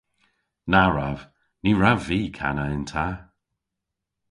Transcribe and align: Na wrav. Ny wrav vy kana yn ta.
Na 0.71 0.81
wrav. 0.89 1.19
Ny 1.63 1.71
wrav 1.75 1.99
vy 2.07 2.19
kana 2.37 2.65
yn 2.75 2.83
ta. 2.91 3.05